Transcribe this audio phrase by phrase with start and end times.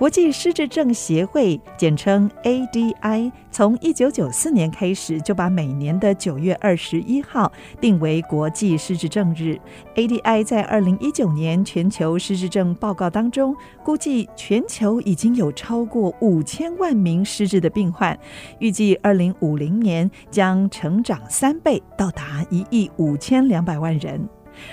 [0.00, 9.60] 国际失智症协会，简称 ADI，从一九九四年开始就把每年的九月二十一号定为国际失智症日。
[9.96, 18.18] ADI 在二零一九年全球失智症报告当中，估计全球已经有超过五千万名失智的病患，
[18.58, 24.26] 预计二零五零年将成长三倍，到达一亿五千两百万人。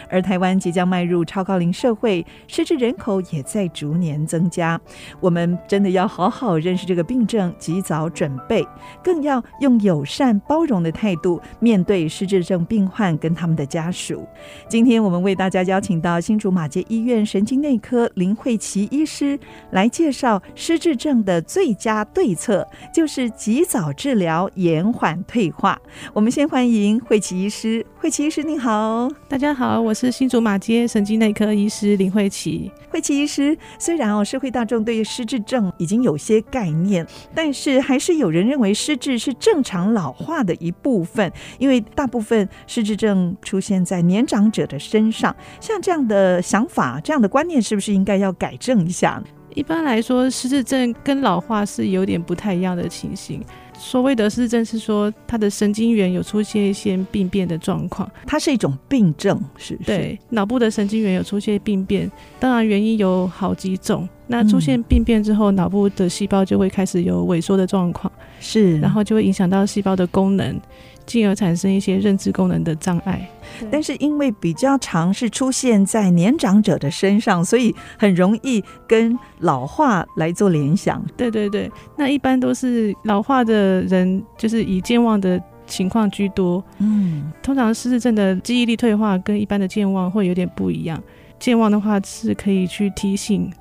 [0.09, 4.80] 而台湾即将迈入超高龄社会，失智人口也在逐年增加。
[5.20, 8.66] 我们真的要好好认识这个病症，及早准备，
[9.04, 14.27] 更要用友善包容的态度面对失智症病患跟他们的家属。
[14.68, 19.40] 今天我们为大家邀请到新竹马街医院神经内科林慧琪医师
[19.71, 25.80] 来介绍失智症的最佳对策，就是及早治疗，延缓退化。
[26.13, 27.85] 我们先欢迎慧琪医师。
[27.99, 29.66] 慧琪医师，你好，大家好。
[29.76, 32.71] 我是新竹马街神经内科医师林慧琪。
[32.90, 45.35] 慧琪医师，虽然哦，社会大众对于失智症已经有些概念，但是还是有人认为失智是正常老化的一部分，因为大部分失智症出现在年长者的身上。
[45.59, 49.21] 像这样的想法、这样的观念，是不是应该要改正一下？
[49.54, 53.43] 一般来说，失智症跟老化是有点不太一样的情形。
[53.80, 59.88] 所谓的失症是说，他的神经元有出现一些病变的状况，它是一种病症，是不是？
[59.88, 64.08] 对，脑部的神经元有出现病变，当然原因有好几种。
[64.30, 68.12] 那出现病变之后，脑、嗯、部的细胞就会开始有萎缩的状况，
[68.42, 70.59] 是，然后就会影响到细胞的功能，
[71.08, 73.28] 进而产生一些认知功能的障碍。
[73.72, 81.04] 但是因为比较常是出现在年长者的身上，所以很容易跟老化来做联想。
[81.16, 86.64] 对对对，那一般都是老化的人，就是以健忘的情况居多。
[86.78, 91.02] 嗯，通常失智症的记忆力退化跟一般的健忘会有点不一样。
[91.40, 93.52] 健忘的话是可以去提醒。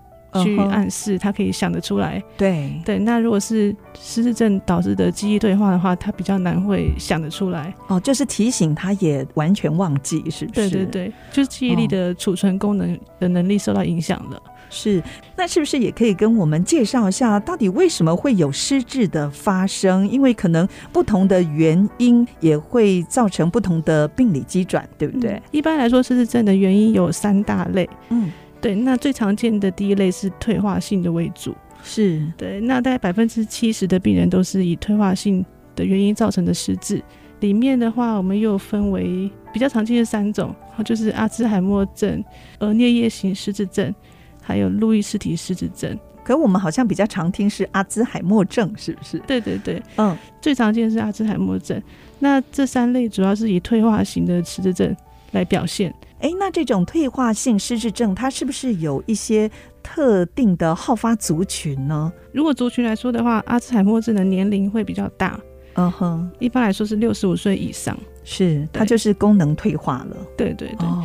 [0.43, 2.99] 去暗示他可以想得出来，对对。
[2.99, 7.75] 那如果是失智症导致的记忆退化的话，他比较难会想得出来。
[7.89, 10.69] 哦，就是提醒他也完全忘记，是不是？
[10.69, 14.43] 对对对，就是记忆力的储存功能的能力受到影响了。
[14.69, 15.01] 是，
[15.37, 20.09] 那是不是也可以跟我们介绍一下，到底为什么会有失智的发生？
[20.09, 25.31] 因为可能不同的原因也会造成不同的病理机转，对不对？
[25.31, 27.89] 嗯，一般来说，失智症的原因有三大类。
[28.11, 28.33] 嗯。
[28.61, 32.61] 对，那最常见的第一类是退化性的为主，是对。
[32.61, 35.45] 那大概百分之七十的病人都是以退化性
[35.75, 37.03] 的原因造成的失智。
[37.41, 42.25] 里面的话，我们又分为比较常见的三种，就是阿兹海默症、
[42.61, 43.95] 额颞叶型失智症，
[44.41, 45.97] 还有路易斯体失智症。
[46.25, 49.19] 可我们好像比较常听是阿兹海默症，是不是？
[49.21, 51.81] 对对对，嗯，最常见的是阿兹海默症。
[52.19, 54.97] 那这三类主要是以退化型的失智症
[55.37, 55.95] 来表现。
[56.19, 59.51] 哎，那这种退化性失智症，它是不是有一些
[59.83, 62.11] 特定的好发族群呢？
[62.33, 65.39] 如果族群来说的话，阿兹海默症的年龄会比较大，
[65.75, 70.17] 嗯哼，一般来说是六十五岁以上，是它就是功能退化了。
[70.39, 71.05] 对对对，哦、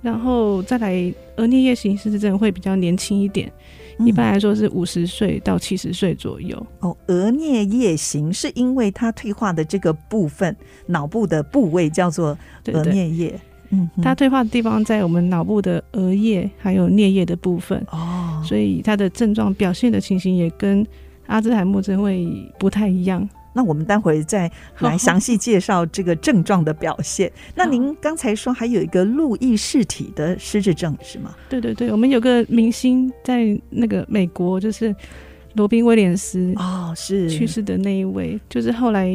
[0.00, 0.92] 然后再来
[1.36, 3.52] 额颞叶型失智症会比较年轻一点，
[3.98, 6.64] 嗯、一般来说是五十岁到七十岁左右。
[6.78, 12.38] 哦，额颞叶型是因为它退化的这个部分，脑部的部位叫做
[12.72, 13.38] 额颞叶。
[13.96, 20.86] 嗯，它退化的地方在我们脑部的额叶还有颞叶的部分哦，所以它的症状表现的情形也跟
[21.26, 22.26] 阿兹海默症会
[22.58, 23.28] 不太一样。
[23.56, 27.30] 那我们待会再来详细介绍这个症状的表现。
[27.54, 31.32] 那您刚才说还有一个路易氏体的失智症是吗？
[31.48, 34.92] 对对对，我们有个明星在那个美国，就是
[35.54, 39.08] 罗宾威廉斯哦，是去世的那一位，就是后来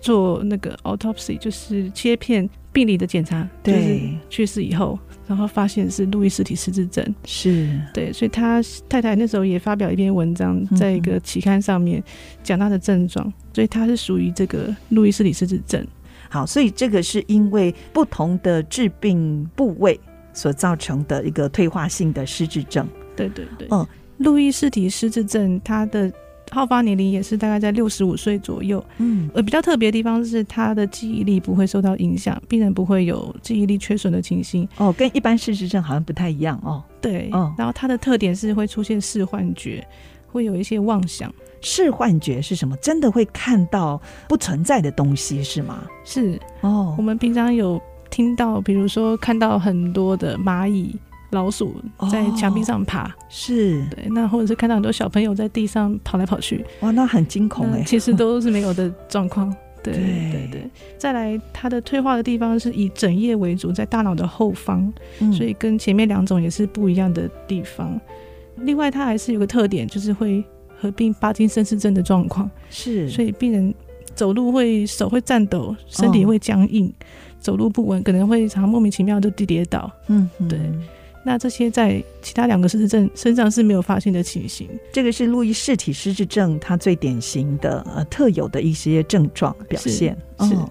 [0.00, 2.50] 做那个 autopsy，就是切片。
[2.74, 4.98] 病理的检查，对，去世以后，
[5.28, 12.02] 然后发现是路易斯体失智症，是对，所以他太太那时候也发表一篇文章，在一个期刊上面
[12.42, 15.86] 讲他的症状，所以他是属于这个路易斯体失智症。
[16.28, 19.98] 好，所以这个是因为不同的致病部位
[20.32, 22.86] 所造成的一个退化性的失智症。
[23.14, 23.86] 对对对，嗯，
[24.18, 26.12] 路易斯体失智症，它的。
[26.54, 34.66] 好发年龄也是大概在六十五岁左右，嗯，呃比较特别的地方是他的记忆力不会受到影响，病人不会有记忆力缺损的情形。
[34.76, 36.82] 哦，跟一般失智症好像不太一样哦。
[37.00, 39.86] 对，嗯，然后它的特点是会出现视幻觉，
[40.30, 41.30] 会有一些妄想。
[41.60, 42.76] 视幻觉是什么？
[42.76, 45.84] 真的会看到不存在的东西是吗？
[46.04, 47.80] 是哦，我们平常有。
[48.10, 50.94] 听到，比如说看到很多的蚂蚁、
[51.34, 51.76] 老鼠
[52.10, 53.84] 在墙壁上爬，哦、是。
[53.90, 59.54] 对，那或者是看到很多小朋友在地上跑来跑去，哇，那很惊恐哎，其实都是没有的状况。
[59.82, 60.02] 对 对。
[60.32, 64.90] 对对，再来它的退化的地方是以枕叶为主，在大脑的后方，
[65.20, 68.00] 嗯，所以跟前面两种也是不一样的地方。
[68.56, 70.42] 另外，它还是有个特点，就是会
[70.80, 73.74] 合并巴金森氏症的状况，是，所以病人
[74.14, 76.94] 走路会手会颤抖，身体会僵硬，哦、
[77.40, 79.90] 走路不稳，可能会常常莫名其妙就跌跌倒。
[80.06, 80.58] 嗯，对。
[81.24, 84.68] 那这些在其他两个失智症身上是没有发现的情形。
[84.92, 90.16] 这个是路易氏体失智症它最典型的呃特有的一些症状表现。
[90.40, 90.48] 是。
[90.48, 90.70] 是哦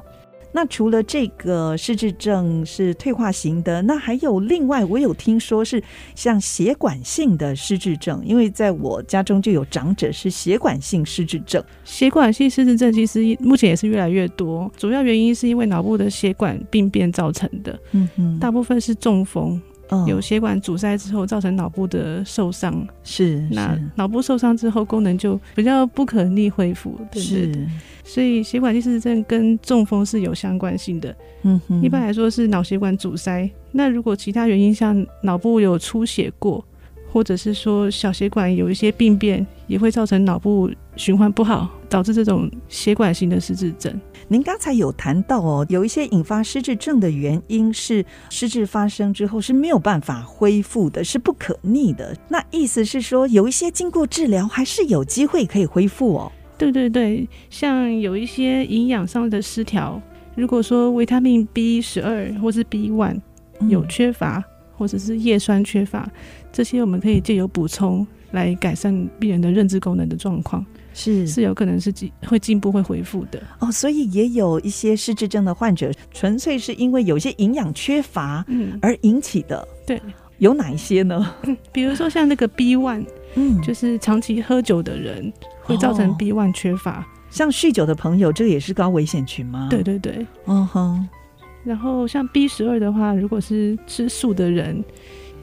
[0.55, 5.81] 那除了这个失智症是退化型的，那还有另外，我有听说是
[6.13, 11.63] 像血管性的失智症，因为在我家中就有长者是血管性失智症。
[11.83, 17.79] 血管性失智症其实目前也是越来越多，主要原因是因为脑部的血管病变造成的。
[17.93, 19.59] 嗯嗯，大部分是中风。
[20.07, 27.53] 有血管阻塞之后，造成脑部的受伤，是那脑部受伤之后，功能就比较不可逆恢复，是。
[28.03, 31.15] 所以血管性失智症跟中风是有相关性的。
[31.43, 33.49] 嗯哼，一般来说是脑血管阻塞。
[33.71, 36.63] 那如果其他原因，像脑部有出血过，
[37.13, 43.93] 或者是说小血管有一些病变，也会造成脑部循环不好，导致这种血管型的失智症。
[44.27, 52.17] 您刚才有谈到哦，有一些引发失智症的原因是失智发生之后是没有办法恢复的，是不可逆的。
[52.27, 56.31] 那意思是说，有一些经过治疗还是有机会可以恢复哦。
[56.57, 60.01] 对对对，像有一些营养上的失调，
[60.33, 63.21] 如果说维他命 B 十二或是 B one
[63.69, 64.43] 有缺乏，嗯、
[64.77, 66.09] 或者是叶酸缺乏，
[66.53, 70.65] 这些我们可以借由补充来改善病人的认知功能的状况。
[70.95, 79.67] 是是有可能是进会进步会恢复的哦，所以也有一些失智症的患者，纯粹是因为有些营养缺乏嗯而引起的。
[79.71, 80.01] 嗯、对，
[80.37, 81.33] 有哪一些呢？
[81.73, 85.33] 比如说像那个 B one，嗯，就是长期喝酒的人
[85.63, 89.69] 会造成 B one 缺乏，哦、像酗酒的朋友，这个也是高危险群吗？
[89.71, 91.09] 对对对，嗯哼。
[91.63, 94.83] 然后像 B 十二的话，如果是吃素的人。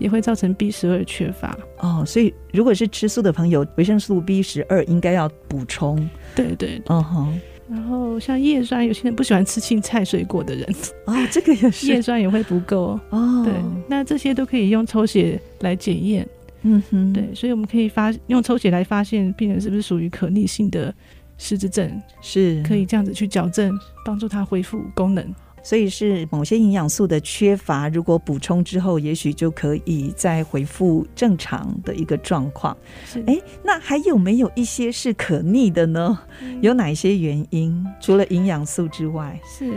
[0.00, 5.96] 也会造成 B 十二缺乏哦，所以如果是吃素的朋友，维生素 B 十二应该要补充。
[6.34, 7.40] 对对，对，嗯哼。
[7.68, 10.74] 然后像叶酸，有些人不喜欢吃青菜水果的人，
[11.04, 13.44] 哦，这个也是叶酸也会不够哦。
[13.44, 13.54] 对，
[13.86, 16.26] 那这些都可以用抽血来检验。
[16.62, 20.92] 嗯哼，对，所以我们可以发用抽血来发现病人是不是属于可逆性的
[21.38, 21.88] 失智症，
[22.20, 25.24] 是可以这样子去矫正，帮助他恢复功能。
[25.62, 32.76] 所以是某些营养素的缺乏，如果补充之后，也许就可以再恢复正常的一个状况。
[33.04, 36.18] 是，哎，那还有没有一些是可逆的呢？
[36.40, 37.86] 嗯、有哪一些原因？
[38.00, 39.72] 除了营养素之外，是，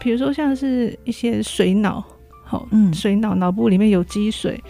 [0.00, 2.04] 比如说像是一些水脑，
[2.44, 4.62] 好，嗯，水脑脑部里面有积水。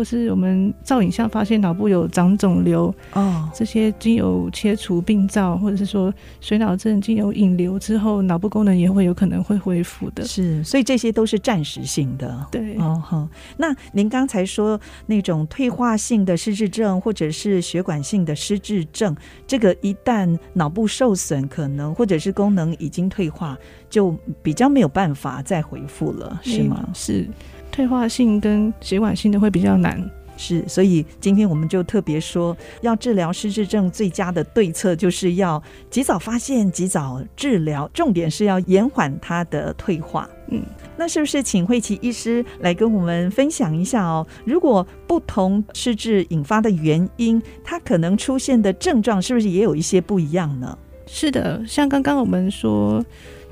[0.00, 6.10] 或是我们照影像发现脑部有长肿瘤哦，这些经由切除病灶，或者是说
[6.40, 10.24] 水脑症经由引流之后，脑部功能也会有可能会恢复的。
[10.24, 12.46] 是，所以这些都是暂时性的。
[12.50, 13.28] 对，哦好。
[13.58, 19.14] 那您刚才说那种退化性的失智症，或者是血管性的失智症，
[19.46, 23.54] 这个一旦脑部受损，可能或者是功能已经退化，
[23.90, 26.82] 就比较没有办法再恢复了，是吗？
[26.86, 27.28] 嗯，是。
[27.70, 30.02] 退化性跟血管性的会比较难，
[30.36, 40.28] 是，所以今天我们就特别说，要治疗失智症最佳的对策就是要及早发现、及早治疗，重点是要延缓它的退化。
[40.48, 40.62] 嗯，
[40.96, 44.26] 那是不是请慧琪医师来跟我们分享一下哦？
[44.44, 50.76] 如果不同失智引发的原因，它可能出现的症状是不是也有一些不一样呢？
[51.06, 53.04] 是的，像刚刚我们说，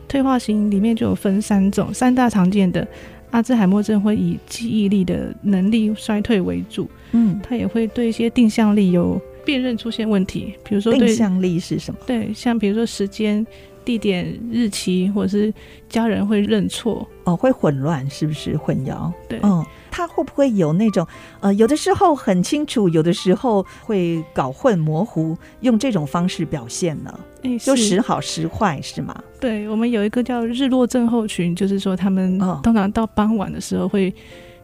[0.09, 2.87] 退化型里面就有分三种，三大常见的。
[3.31, 12.01] 阿兹海默症会以记忆力的能力衰退为主，嗯，他也会对一些定向力有辨认出现问题，比如说对定向力是什么？
[12.07, 13.47] 对，像比如说时间、
[13.85, 15.53] 地点、日期，或者是
[15.89, 19.13] 家人会认错哦，会混乱，是不是混淆？
[19.29, 19.65] 对，嗯。
[19.91, 21.07] 他会不会有那种
[21.41, 27.21] 呃，有的时候很清楚，有的时候会搞混模糊，用这种方式表现呢？
[27.43, 29.15] 欸、就时好时坏是吗？
[29.41, 34.13] 对，我们有一个叫日落症候群，就是说他们通常到傍晚的时候会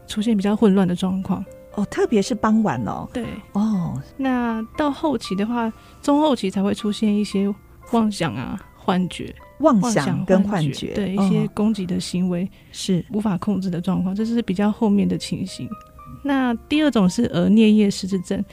[0.07, 1.43] 出现比较混乱的状况。
[1.75, 3.07] 哦，特别是傍晚哦。
[3.13, 7.53] 对哦，那到后期的话，中后期才会出现一些
[7.91, 9.33] 妄想啊、幻觉。
[9.59, 15.69] 妄想跟幻觉，对一些攻击的行为是无法控制的状况，这是比较后面的情形。
[16.23, 18.43] 那第二种是额颞叶失智症，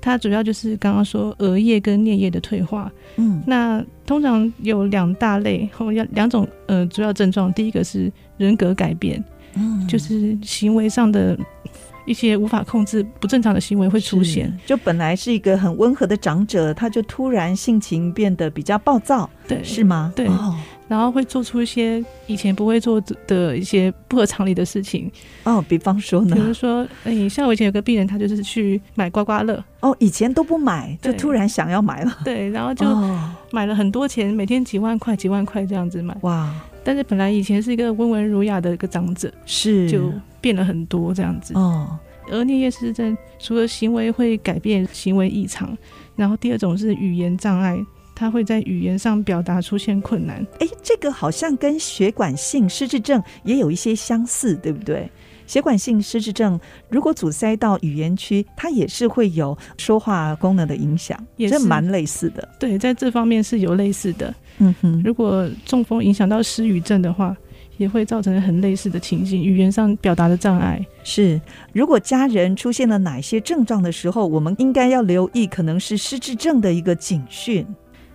[0.00, 2.90] 它主要就是刚刚说额叶跟颞叶的退化。
[3.16, 7.52] 嗯，那通常有两大类，后要两种呃主要症状。
[7.52, 9.22] 第一个是人格改变，
[9.54, 11.38] 嗯，就是行为上的。
[12.06, 20.12] 一些无法控制不正常的行为会出现，就本来是一个很温和的长者，他就突然性情变得比较暴躁，对，是吗？
[20.16, 20.54] 对，哦，
[20.88, 25.10] 然后会做出一些以前不会做的一些不合常理的事情。
[25.42, 26.36] 哦，比方说呢？
[26.36, 32.86] 比如说，哎，像我以前有个病人，他就是去买刮刮乐，哦，以前都不买，就突然想要买了，对，然后就
[33.50, 36.54] 买了很多钱，每天几万块、几万块这样子买，哇！
[36.84, 40.12] 但是本来以前是一个温文儒雅的一个长者，是就。
[40.46, 41.98] 变了很多这样子哦，
[42.30, 45.76] 而颞叶失智症除了行为会改变、行为异常，
[46.14, 47.84] 然后第二种是语言障碍，
[48.14, 50.46] 它会在语言上表达出现困难。
[50.60, 55.10] 哎，这个好像跟血管性失智症也有一些相似，对不对？
[55.48, 62.48] 血管性失智症如果阻塞到语言区，它也是会有说话功能的影响，也是蛮类似的。
[62.60, 64.32] 对，在这方面是有类似的。
[64.58, 67.36] 嗯哼，如果中风影响到失语症的话。
[67.76, 70.84] 也会造成很类似的情形，语言上表达的障碍。
[71.04, 71.40] 是，
[71.72, 77.66] 如果家人出现了哪些症状的时候，我们应该要留意，可能是失智症的一个警讯。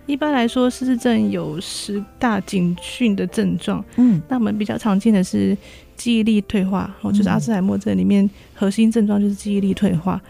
[0.06, 3.84] 一般来说，失智症有十大警讯的症状。
[3.96, 5.56] 嗯，那我们比较常见的是
[5.96, 10.20] 记忆力退化，哦，就是阿兹海默症里面核心症状就是记忆力退化。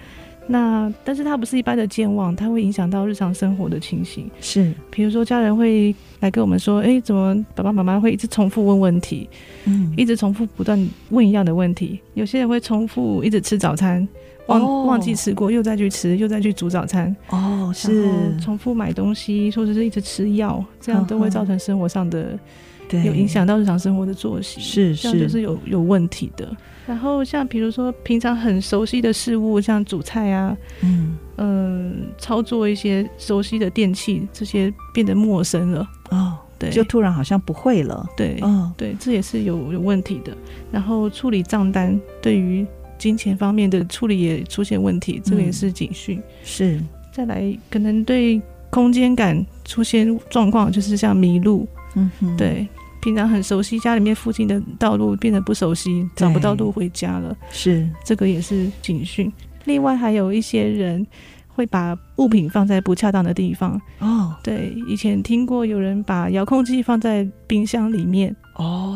[0.47, 4.31] 那但是它不是一般的健忘，它会影响到日常生活的情形。
[4.41, 9.29] 是，比如说家人会来跟我们说，哎、欸，怎么爸爸妈妈会一直重复问问题，
[9.65, 12.01] 嗯，一直重复不断问一样的问题。
[12.15, 14.07] 有些人会重复一直吃早餐，
[14.47, 17.15] 忘、哦、忘记吃过又再去吃，又再去煮早餐。
[17.29, 22.39] 哦，是重复买东西，或者是一直吃药，这样都会造成生活上的。
[23.07, 26.47] 有影响到日常生活的作息，是是，这样就是有有问题的。
[26.87, 40.37] 然后像比如说平常很熟悉的事物，像煮菜啊，嗯嗯、呃，操作一些熟悉的电器，这些变得陌生了哦，对，就突然好像不会了，对，哦，对，这也是有有问题的。
[40.71, 42.67] 然后处理账单，对于
[43.03, 46.21] 金钱方面的处理也出现问题，这个也是警讯。
[46.21, 46.81] 嗯、是，
[47.11, 48.41] 再来可能对
[48.71, 51.67] 空间感出现状况，就是像迷路，
[51.97, 52.65] 嗯哼，对。
[53.01, 57.37] 平常很熟悉家里面附近的道路，变得不熟悉，找不到路回家了。
[57.51, 59.33] 是，这个也是警讯。
[59.65, 61.05] 另外还有一些人
[61.49, 63.81] 会把物品放在不恰当的地方。
[63.99, 68.37] 哦，对，以前听过有人把遥控器放在冰箱里面。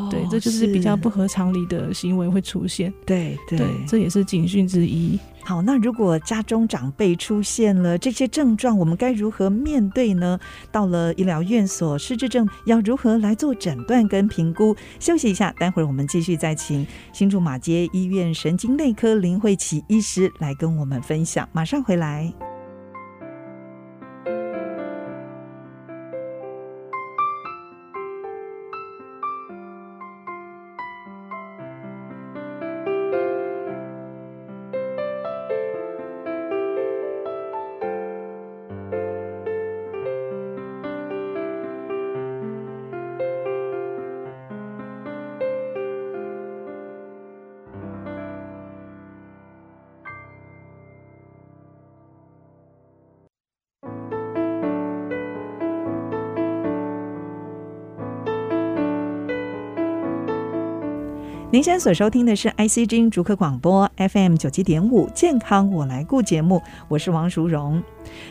[0.07, 2.93] 哦，对，这就是比较不合常理的行为会出现。
[3.05, 5.19] 对对，对，这也是警讯之一。
[5.45, 10.39] 好，那如果家中长辈出现了这些症状，我们该如何面对呢？
[10.73, 14.75] 到了医疗院所，失智症要如何来做诊断跟评估？
[14.99, 21.49] 休息一下，待会儿我们继续再请新竹马街医院神经内科林慧琪医师来跟我们分享。
[21.53, 22.33] 马上回来。
[61.57, 67.83] 您现在所收听的是 IC 之音竹科广播 FM 九七点五健康我来顾节目，我是王淑荣。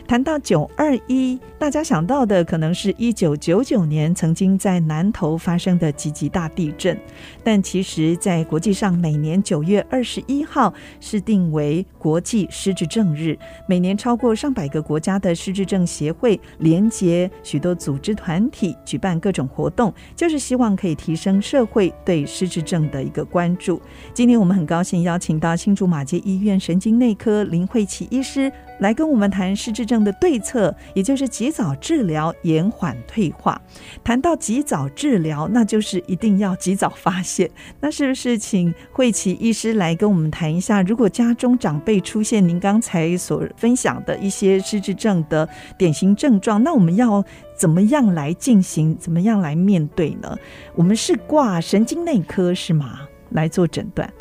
[0.06, 6.98] 谈到九二一，大家想到的可能是一九九九年曾经在南投发生的几级大地震，
[7.42, 13.38] 但其实，在国际上，每年九月二十一号是定为国际失智症日。
[13.68, 23.80] 每年超过上百个国家的失智症协会连结许多组织团体，举办各种活动，就是希望可以提升社会对失智症的一个关注。
[24.14, 28.52] 今天我们很高兴邀请到新竹马街医院神经内科林慧琪医师。
[28.78, 33.60] 来跟我们谈失智症的对策，也就是及早治疗、延缓退化。
[34.04, 37.50] 谈到及早治疗，那就是一定要及早发现。
[37.80, 47.24] 那是不是请慧琪医师来跟我们谈一下，如果家中长辈出现您刚才所分享的一些失智症的典型症状，那我们要
[47.56, 50.36] 怎么样来进行，怎么样来面对呢？
[50.74, 53.00] 我们是挂神经内科是吗？
[53.30, 54.12] 来做诊断。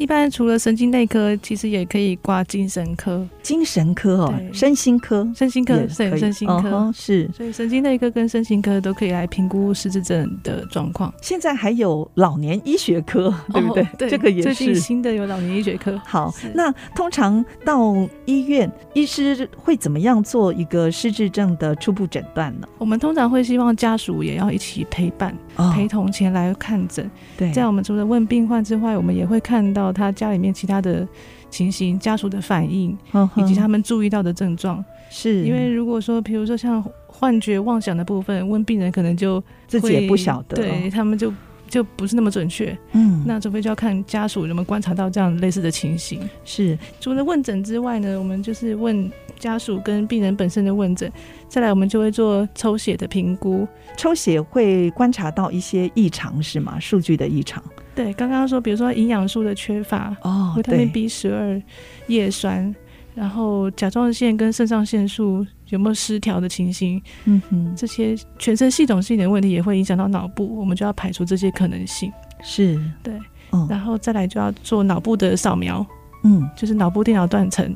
[0.00, 3.28] 一般除了神经内科，其实也可以挂精神科。
[3.42, 7.28] 精神科哦，身心科，身心科对，身心科、哦、是。
[7.36, 11.12] 所以神经内科跟身心科都可以来评估失智症的状况。
[11.20, 13.82] 现在还有老年医学科，对不对？
[13.82, 16.00] 哦、对，这个也是最近新的有老年医学科。
[16.06, 22.66] 好，那通常到医院，医师会怎么样做一个失智症的初步诊断呢？
[22.78, 27.10] 我们通常会希望家属也要一起陪伴、哦、陪同前来看诊。
[27.36, 31.06] 对，这样我们除了问病患之外，我们也会看到他家里面其他的
[31.50, 32.96] 情形、家属的反应，
[33.36, 34.84] 以及他们注意到的症状。
[35.10, 41.32] 是因为如果说，比如说像幻觉、妄想的部分，问病人可能就自己也不晓得，对他们就
[41.68, 42.76] 就不是那么准确。
[42.92, 46.20] 嗯，那除非就要看家属有没有观察到这样类似的情形。
[46.44, 51.10] 是除了问诊之外呢，我们就是问家属跟病人本身的问诊，
[51.48, 53.66] 再来我们就会做抽血的评估。
[53.96, 56.78] 抽血会观察到一些异常是吗？
[56.78, 57.60] 数据的异常。
[57.92, 61.60] 对，刚刚说，比如说营养素的缺乏，哦，维他命 B 十二、
[62.06, 62.72] 叶酸，
[63.14, 72.10] 然后甲状腺跟肾上腺素有没有失调的情形，嗯哼，这些全身系统性的问题也会影响到脑部，我们就要排除这些可能性。
[72.42, 73.12] 是，对，
[73.52, 75.84] 嗯，然后再来就要做脑部的扫描，
[76.24, 77.74] 嗯，就是脑部电脑断层，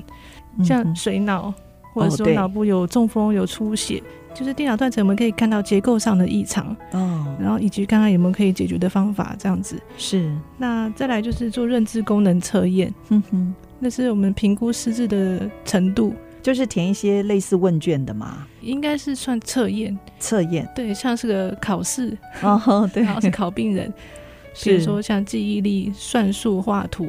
[0.62, 1.52] 像水脑，
[1.92, 4.02] 或者说脑部有中风、有出血。
[4.34, 9.80] 就是电脑断层，我们可以看到结构上的异常哦，然后以及看看有没有可以解决的方法，这样子。
[9.96, 10.28] 是。
[10.58, 20.68] 那再来就是做认知功能测验，嗯哼，那是我们评估失智的程度，就是填一些类似问卷的嘛，应该是算测验，测验。
[20.74, 23.94] 对，像是个考试哦，对，然后是考病人，
[24.64, 27.06] 比如说像记忆力、算术、画图，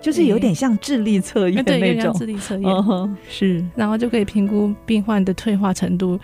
[0.00, 6.18] 就是有点像智力测验那种，对，像智力测验，是，然后就可以评估病患的退化程度。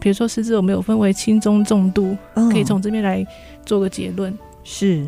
[0.00, 2.16] 比如说失智，我们有分为轻、中、重度，
[2.52, 3.26] 可以从这边来
[3.66, 4.36] 做个结论。
[4.62, 5.04] 是，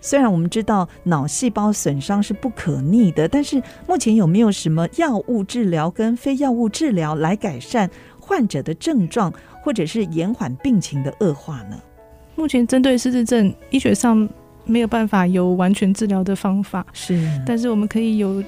[0.00, 9.32] 虽然我们知道脑细胞损伤是不可逆的，但是目前有没有什么药物治疗跟非药物治疗来改善患者的症状，
[9.64, 11.76] 或者是延缓病情的恶化呢？
[12.36, 14.28] 目前针对失智症，医学上
[14.68, 18.44] 没有办法有完全治疗的方法，是，但是我们可以有。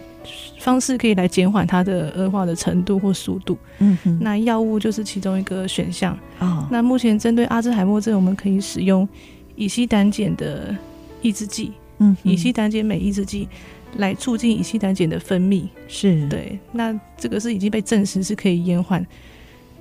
[0.58, 3.56] 方式可以来减缓它的恶化的程度或速度。
[3.78, 6.14] 嗯哼，那药物就是其中一个选项。
[6.40, 9.08] 哦，那目前针对阿兹海默症，我们可以使用
[9.56, 10.76] 乙烯胆碱的
[11.22, 11.72] 抑制剂。
[12.00, 13.48] 嗯，乙烯胆碱酶抑制剂
[13.96, 15.66] 来促进乙烯胆碱的分泌。
[15.88, 16.58] 是，对。
[16.72, 19.04] 那这个是已经被证实是可以延缓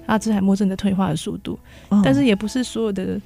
[0.05, 1.59] 阿兹海默症的退化的速度。
[1.89, 3.19] 哦，但是也不是所有的。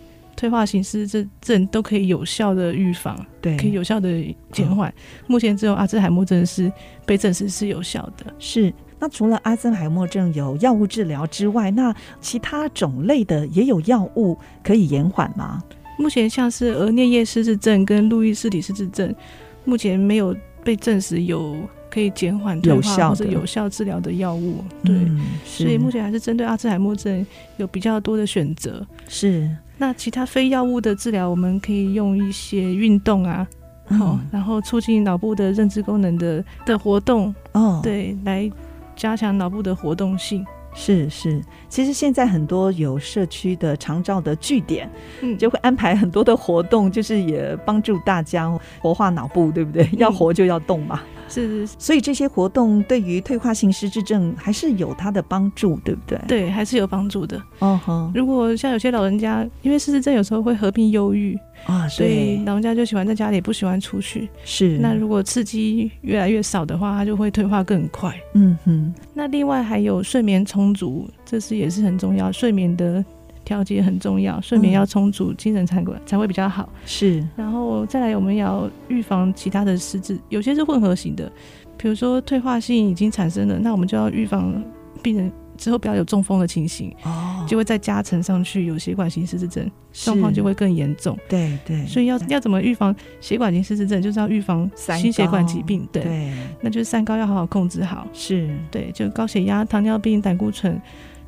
[0.43, 4.89] 退化型失智症都可以有效的预防，对，可以有效的减缓。
[4.89, 4.93] 哦、
[5.25, 6.69] 目前只有阿兹海默症是
[7.05, 8.25] 被证实是有效的。
[8.37, 15.63] 是，那除了阿兹海默症有药物治疗之外，那其他种类的也有药物可以延缓吗？
[15.97, 19.15] 目前像是额颞叶失智症跟路易斯体失智症，
[19.63, 21.55] 目前没有被证实有。
[21.93, 27.23] 可以减缓退化或者有效治疗的药物，对、嗯，所以目前还是针对阿兹海默症
[27.57, 28.83] 有比较多的选择。
[29.07, 33.47] 是，那其他非药物的治疗，我们可以用一些运动啊，
[33.85, 38.49] 好、嗯，然后促进脑部的认知功能的的活动，哦，对，来
[38.95, 40.43] 加强脑部的活动性。
[40.73, 44.89] 是是，其实现在很多有社区的长照的据点，
[45.21, 49.83] 嗯，就会安排很多的活动，就是也帮助大家活化脑部，对不对？
[49.83, 51.01] 嗯、要活就要动嘛。
[51.29, 56.19] 是，是所以这些活动对于退化性失智症还是有它的帮助，对不对？
[56.27, 57.41] 对，还是有帮助的。
[57.59, 64.29] 哦吼，如果像有些老人家，因为失智症有时候会合并忧郁啊，所以老人家就喜欢在家里，不喜欢出去。
[64.43, 68.13] 是，那如果刺激越来越少的话，他就会退化更快。
[68.33, 68.93] 嗯哼。
[69.13, 73.03] 那另外还有睡眠充足，这是也是很重要，睡眠的。
[73.45, 76.69] 调节很重要，睡眠要充足，嗯、精神才会才会比较好。
[76.85, 81.29] 是，然后再来，我们要预防其他的失智，有些是混合型的，
[81.75, 84.63] 比如说退化性已经产生了，那我们就要预防
[85.01, 91.15] 病人之后不要有中风的情形，哦，就会再加成上去，有血管型失智症状况就会更严重。
[91.29, 95.87] 对对，所以要要怎么预防血管型失智症，就是要预防心血管疾病。
[95.91, 98.07] 对，对，那就是三高要好好控制好。
[98.11, 100.81] 是，对，就高血压、糖尿病、胆固醇。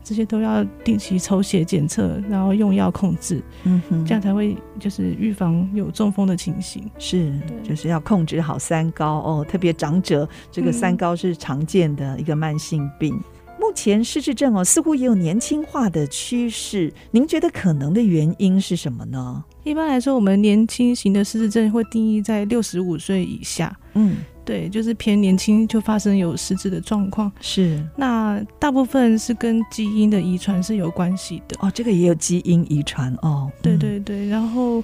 [0.04, 6.90] 这些都要定期抽血检测，然后用药控制，嗯哼，这样才会就是预防有中风的情形。
[6.98, 7.34] 是，
[7.64, 13.16] 就是要控制好三高哦，特别长者这个三高是常见的一个慢性病。
[13.16, 13.24] 嗯、
[13.60, 19.44] 目前失智症哦，似乎也有年轻化的趋势，您觉得可能的原因是什么呢？
[19.63, 23.76] 一般来说，我们年轻型的失智症会定义在六十五岁以下。
[23.94, 24.18] 嗯。
[24.46, 27.84] 对，就是偏年轻就发生有失智的状况，是。
[27.98, 33.52] 那大部分是跟基因的遗传是有关系的哦，这个也有基因遗传哦。
[33.63, 34.84] 对对对，嗯、然后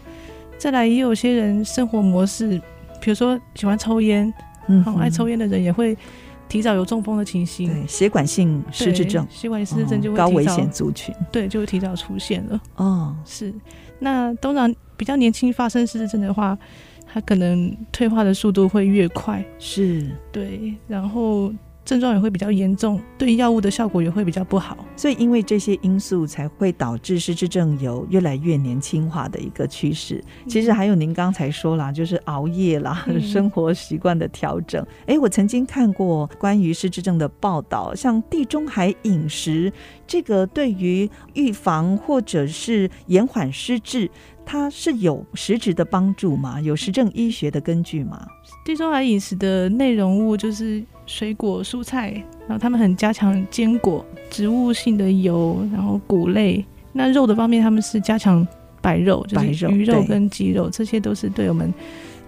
[0.58, 2.60] 再来也有些人生活模式，
[3.00, 4.34] 比如说喜欢抽烟
[4.68, 5.96] 嗯，爱抽烟的人也会
[6.52, 7.74] 提早有中风的情形。
[7.74, 12.62] 对，血管性失智症，血管性失智症就会高危险族群，对，就会提早出现了。
[12.76, 13.54] 哦，是。
[14.00, 16.58] 那通常比较年轻发生失智症的话，
[17.08, 19.42] 它可能退化的速度会越快。
[19.60, 21.54] 是，对，然后。
[21.92, 30.24] 症状也会比较严重，对药物的效果也会比较不好，所以因为这些因素才会导致失智症有越来越年轻化的一个趋势。
[30.46, 34.82] 嗯、其实还有您刚才说啦，就是熬夜啦，嗯、生活习惯的调整。
[35.06, 39.70] 哎，我曾经看过关于失智症的报道，像地中海饮食，
[40.08, 44.10] 这个对于预防或者是延缓失智，
[44.46, 46.62] 它是有实质的帮助吗？
[46.62, 48.26] 有实证医学的根据吗？
[48.64, 50.82] 地中海饮食的内容物就是。
[51.12, 52.12] 水果、蔬菜，
[52.48, 56.66] 然后他们很加强坚果、植物性的油，然后谷类。
[56.94, 58.48] 那肉的方面，他们是加强
[58.82, 61.72] 白肉，就是鱼肉跟鸡肉，这些都是对我们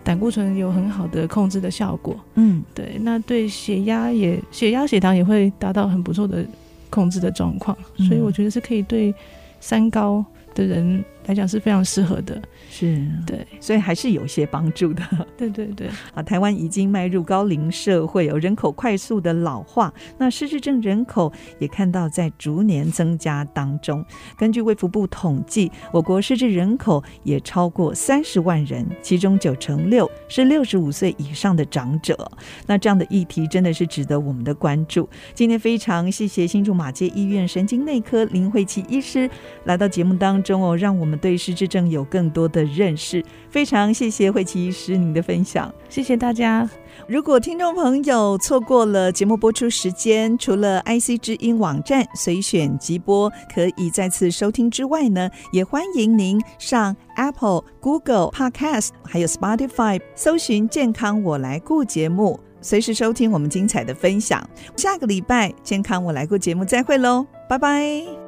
[0.03, 2.13] 胆固醇有很好的控制的效果。
[2.35, 2.97] 嗯，对。
[2.99, 6.45] 那对血压也，血压、血糖也会达到很不错的
[6.89, 7.75] 控制的状况。
[7.95, 9.15] 所以我觉得是可以对
[9.61, 12.41] 三高的人来讲是非常适合的。
[12.69, 15.03] 是对，所以还是有些帮助的。
[15.37, 24.03] 对对对，啊，台湾已经迈入高龄社会，有人口快速的老化，那失智症人口也看到在逐年增加当中。
[24.37, 32.17] 根据卫福部统计，我国失智人口也超过三十万人，其中九成六是六十五岁以上的长者。
[32.65, 35.07] 那这样的议题真的是值得我们的关注。
[35.33, 39.29] 今天非常谢谢新竹马街医院神经内科林慧琪医师
[39.65, 46.69] 来到节目当中哦，让我们对失智症有更多的认识，非常谢谢慧琪医师您的分享，谢谢大家。
[47.07, 64.47] 如果听众朋友错过了节目播出时间，除了 IC 之音网站随选即播可以再次收听之外呢，也欢迎您上 Apple、Google Podcast 还有 Spotify 搜寻“健康我来顾”节目，随时收听我们精彩的分享。
[64.77, 68.22] 下个礼拜“健康我来顾”节目再会喽，拜拜。